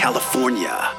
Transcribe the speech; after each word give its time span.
California. 0.00 0.92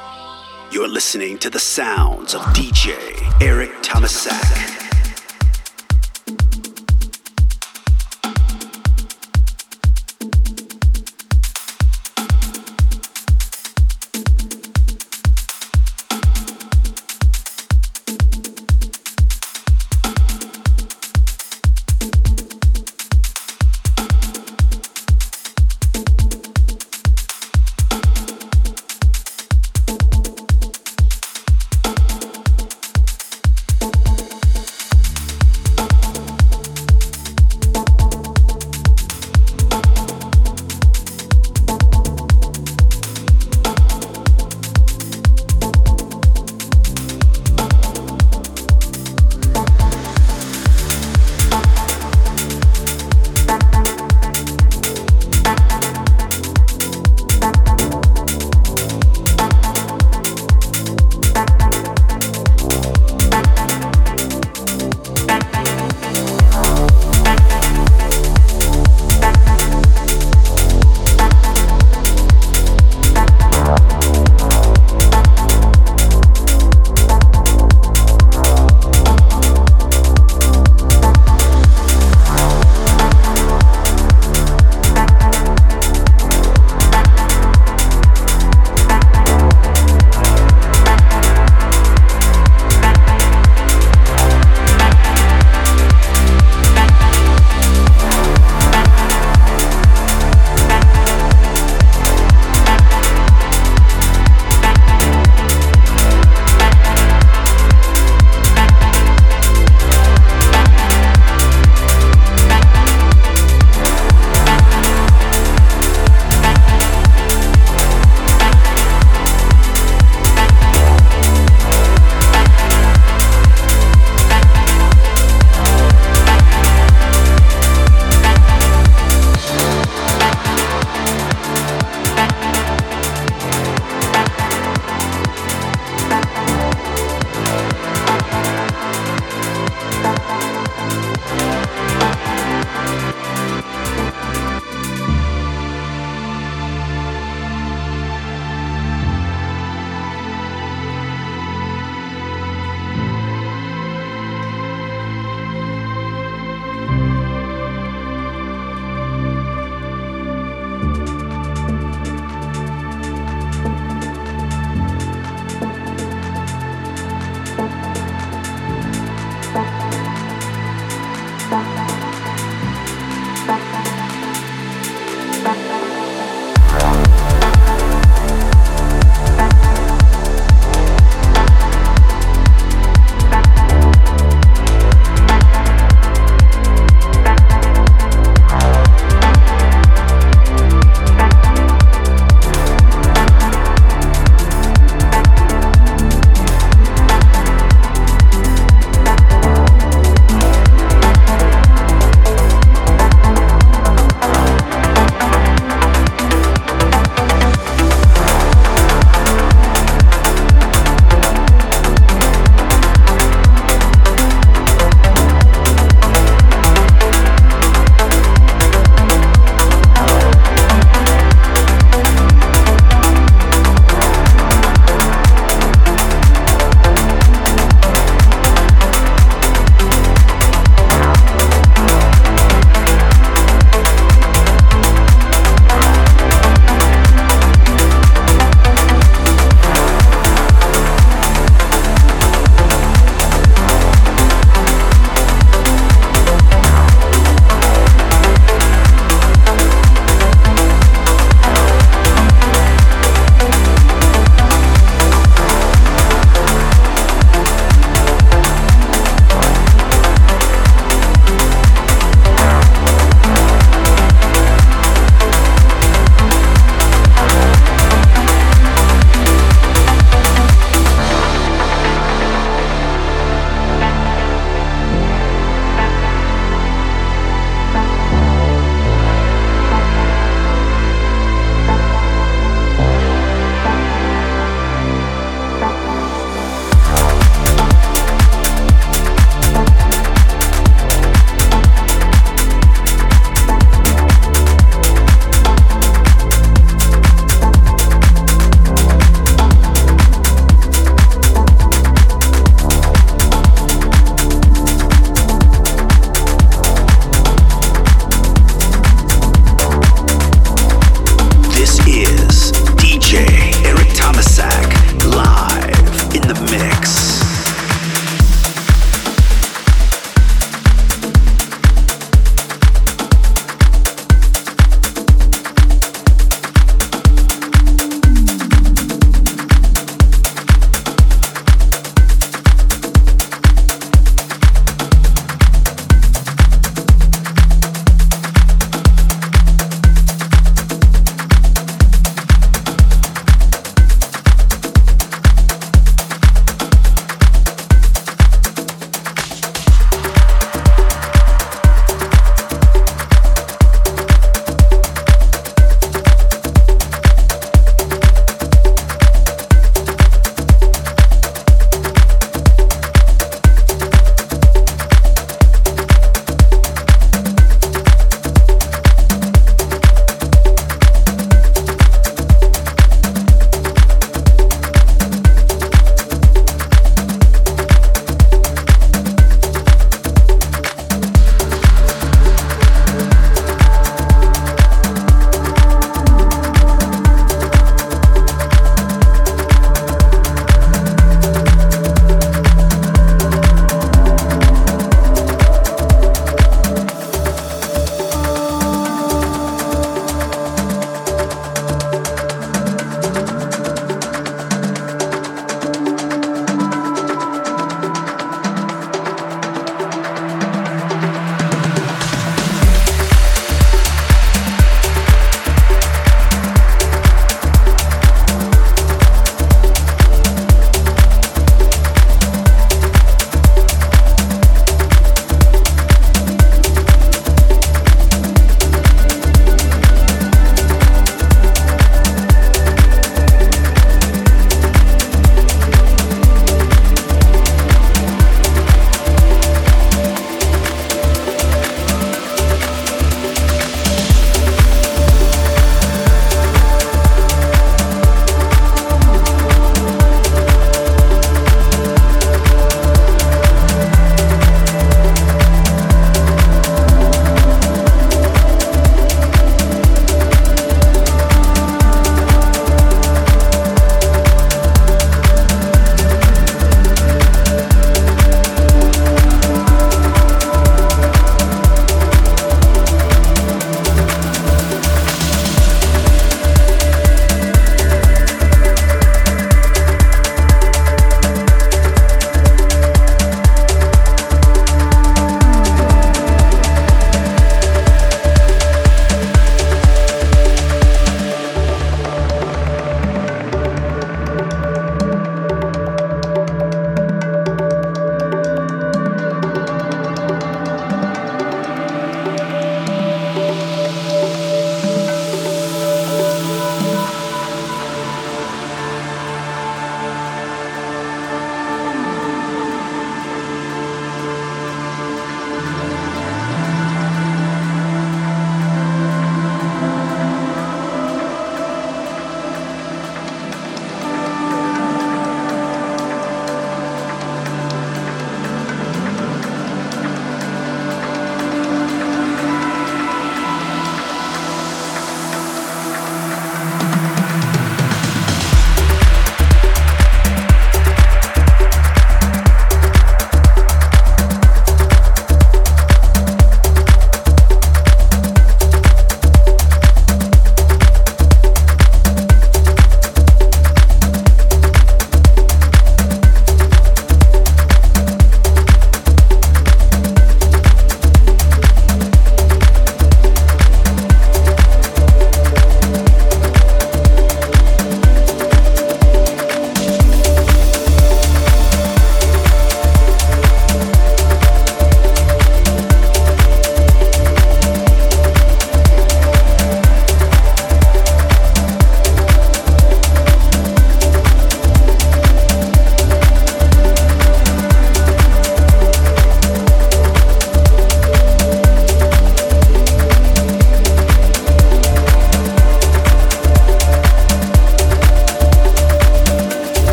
You're 0.70 0.88
listening 0.88 1.40
to 1.40 1.50
the 1.50 1.58
sounds 1.58 2.36
of 2.36 2.42
DJ 2.54 2.94
Eric 3.42 3.71
Thomasak. 3.82 4.80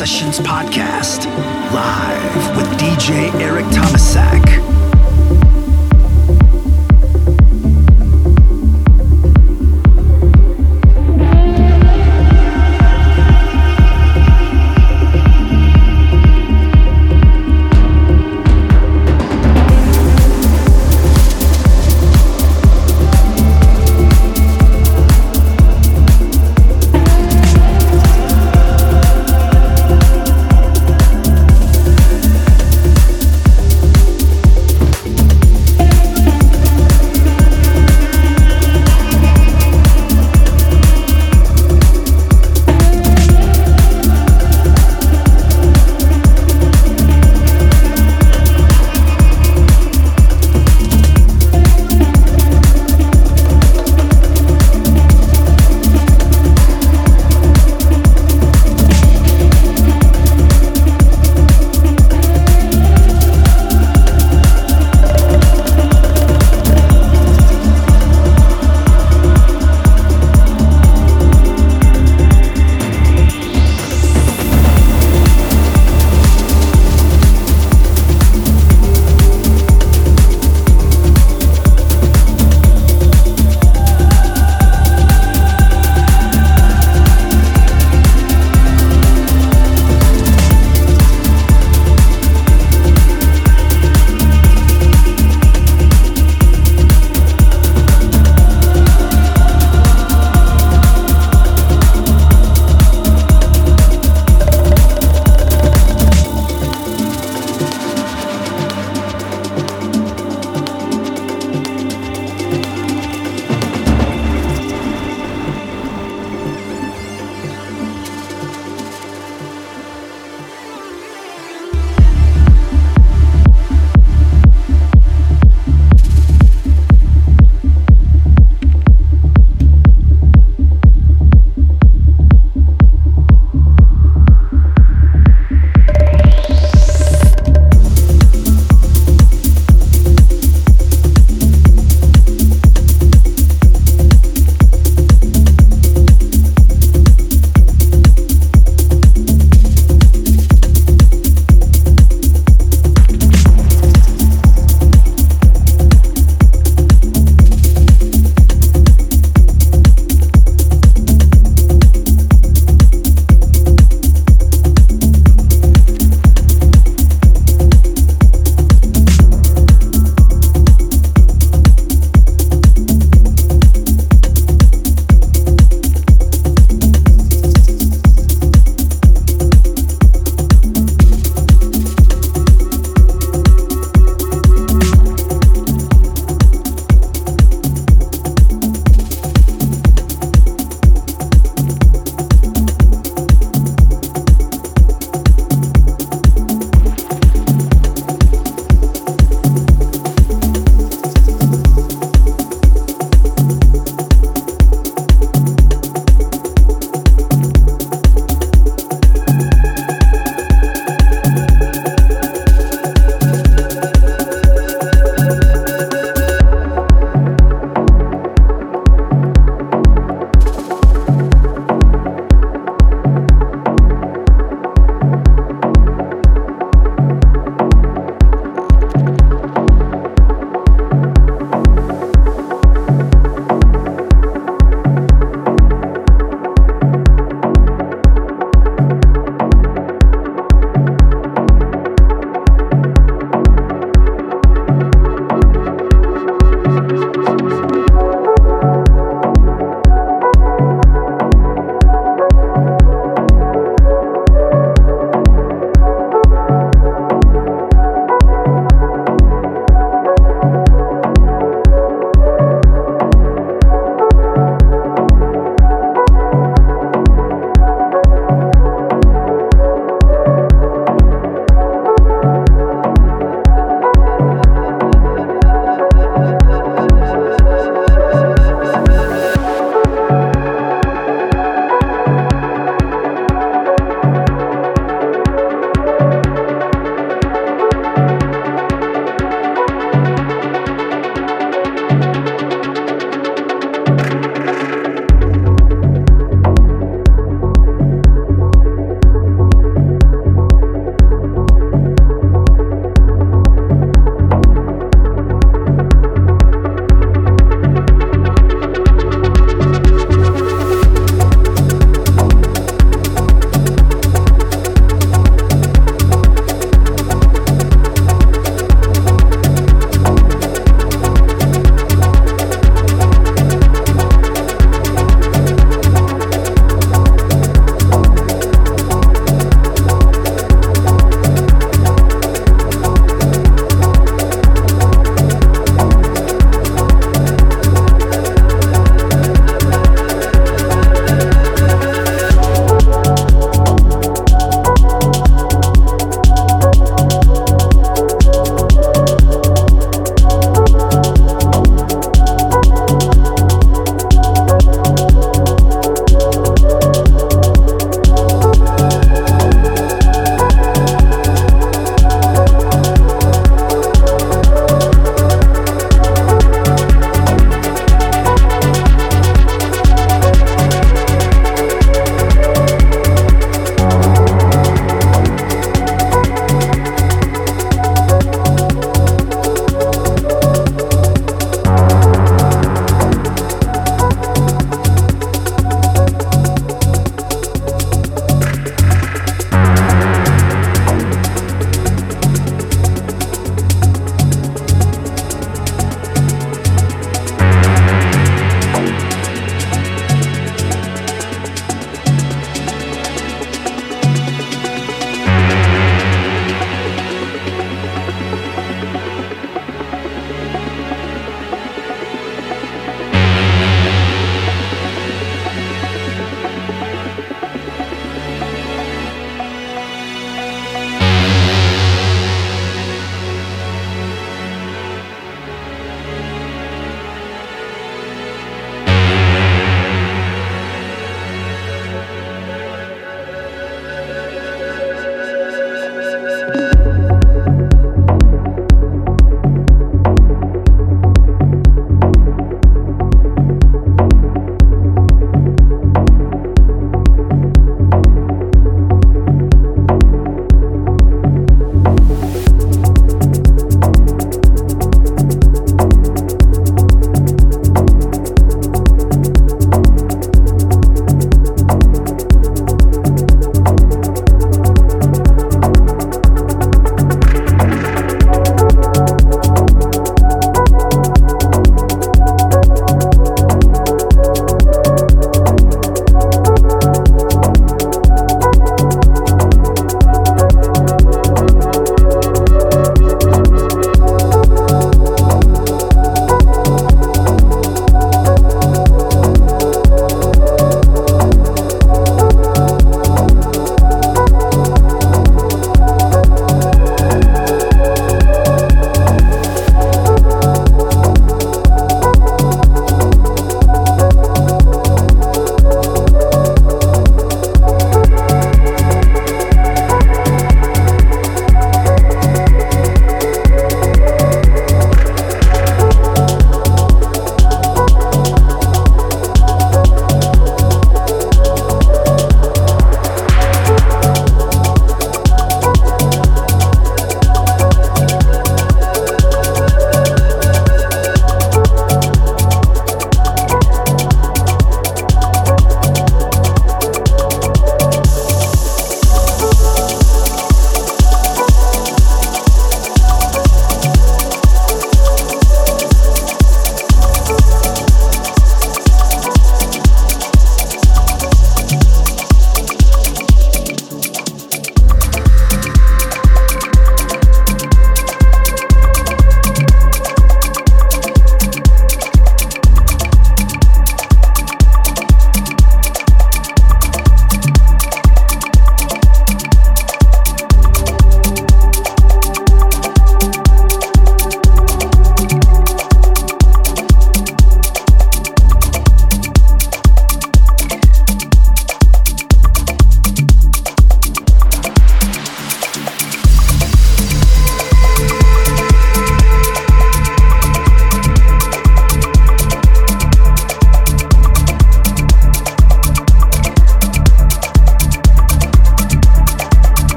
Sessions 0.00 0.38
Podcast, 0.38 1.26
live 1.74 2.56
with 2.56 2.64
DJ 2.80 3.30
Eric. 3.38 3.66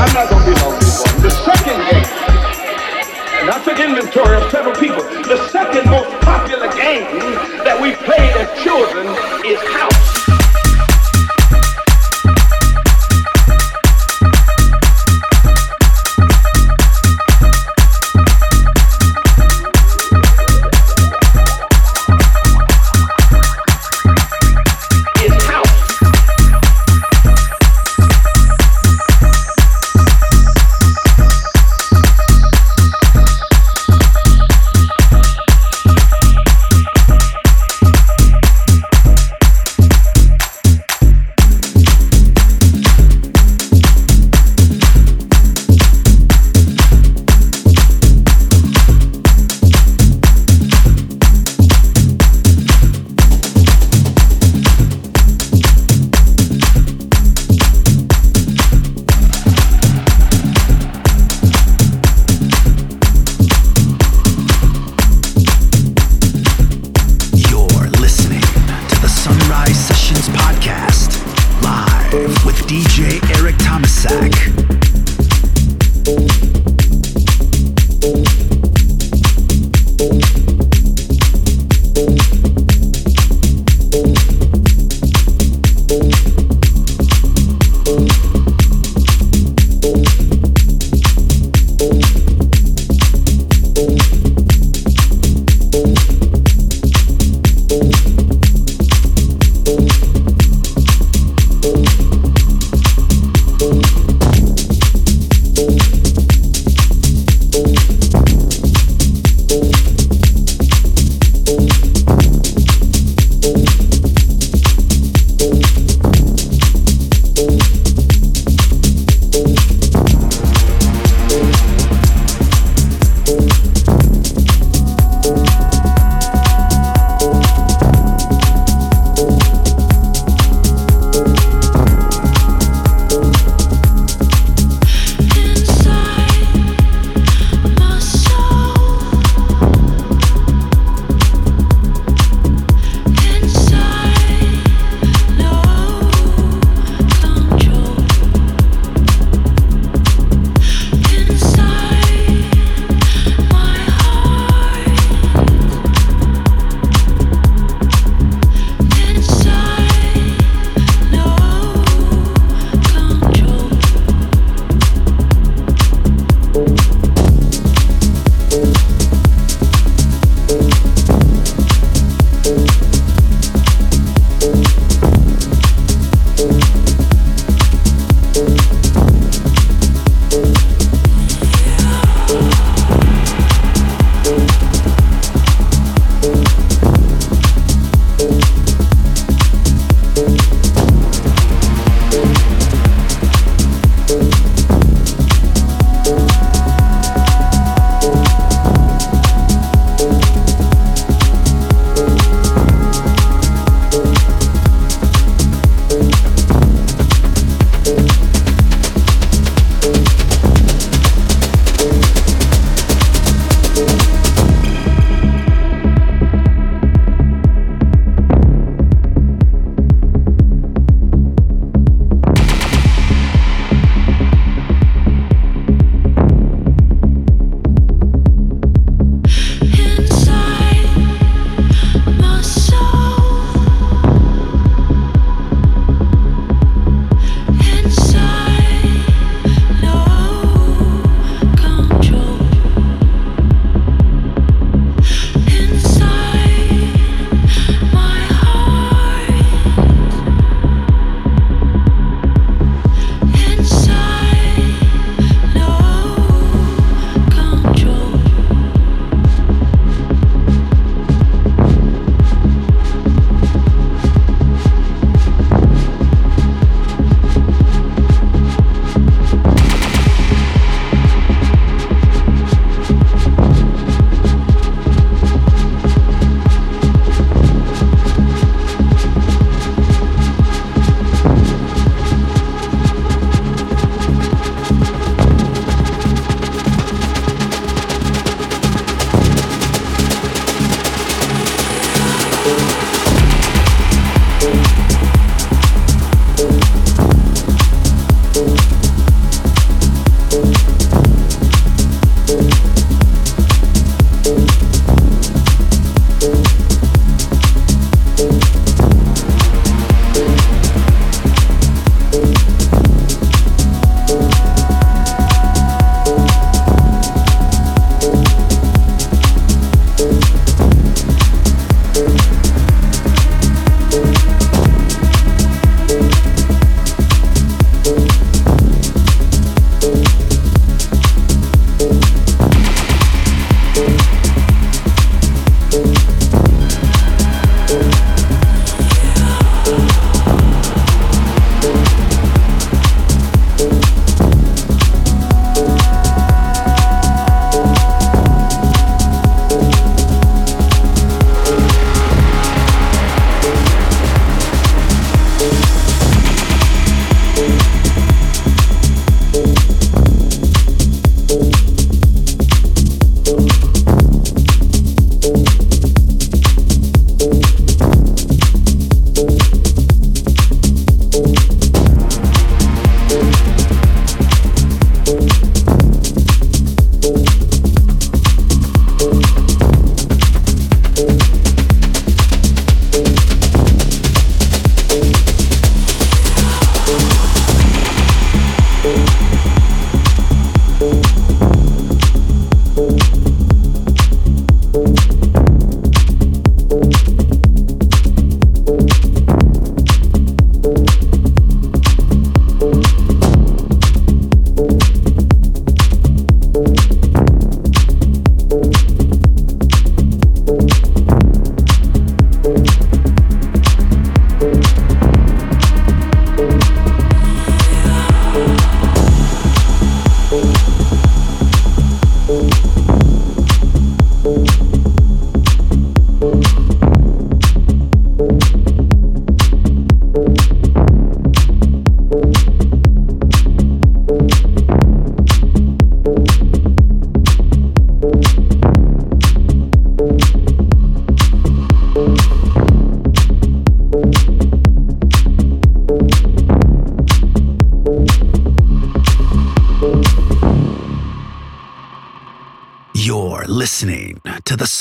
I'm 0.00 0.14
not 0.14 0.37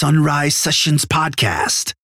Sunrise 0.08 0.56
Sessions 0.56 1.04
podcast. 1.04 1.97